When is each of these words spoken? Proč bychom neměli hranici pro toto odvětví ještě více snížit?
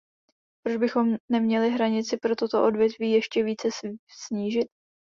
Proč 0.65 0.77
bychom 0.77 1.17
neměli 1.31 1.69
hranici 1.69 2.17
pro 2.17 2.35
toto 2.35 2.63
odvětví 2.65 3.11
ještě 3.11 3.43
více 3.43 3.67
snížit? 4.25 4.67